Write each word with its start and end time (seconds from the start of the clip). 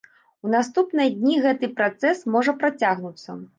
У 0.45 0.53
наступныя 0.53 1.11
дні 1.19 1.35
гэты 1.45 1.71
працэс 1.81 2.25
можа 2.39 2.59
працягнуцца. 2.65 3.41